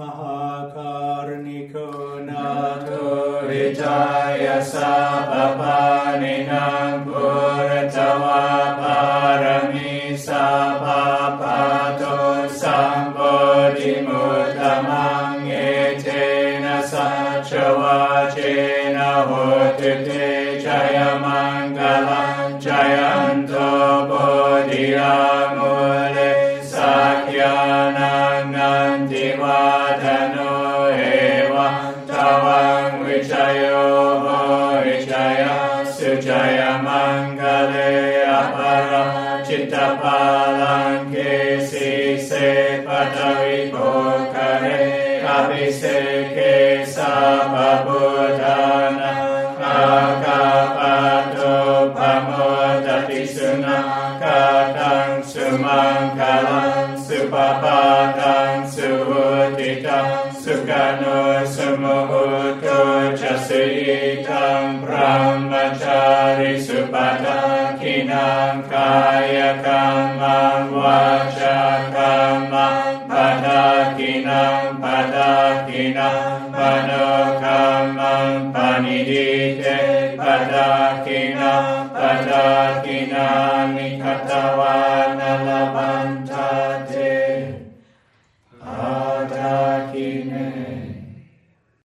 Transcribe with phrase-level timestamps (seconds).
[0.00, 1.84] महाकारुणिको
[2.26, 4.90] नाय सा
[5.30, 6.60] पपानिना
[7.06, 8.36] गोरतवा
[10.26, 10.44] सा
[10.82, 10.94] पा
[11.40, 12.12] पातु
[12.62, 14.22] सापदिमो
[14.58, 16.22] तमाङ्गे चे
[16.62, 17.06] न सा
[17.50, 18.56] चवाचे
[28.54, 29.62] นันติวา
[30.04, 30.36] ธโน
[30.96, 31.00] เอ
[31.52, 31.68] วะ
[32.10, 32.12] ท
[32.44, 33.62] วังวิชโย
[34.22, 34.26] โห
[34.86, 35.56] วิจยา
[35.96, 37.72] สุจยามังกเล
[38.30, 38.56] อภ
[38.90, 38.92] ร
[39.46, 40.20] จิตตปา
[40.60, 41.14] ลังเก
[41.70, 41.90] สิ
[42.26, 42.30] เส
[42.86, 43.76] ปัตวิโภ
[44.34, 44.64] คเร
[45.26, 45.82] อภิเส
[46.34, 46.38] เก
[46.94, 47.12] สั
[47.52, 47.54] ป
[47.86, 48.02] ปุ
[48.40, 49.12] ทานา
[49.62, 49.84] อา
[50.24, 50.40] กา
[50.76, 50.78] ป
[51.30, 51.36] โต
[51.96, 52.28] ภโม
[52.86, 53.84] ตติสุนัง
[54.22, 54.42] กา
[54.76, 55.97] ตังสุมา
[57.28, 77.36] Supapatan Suhutitam Sukano Sumuhutu Chasitam Brahmachari Supatan Kinam Kaya Kamam Vacha pada Patakinam Patakinam Pano
[77.44, 80.96] Kamam Panidite pada
[81.92, 87.27] Patakinam Nikatawa Nalabanda I did.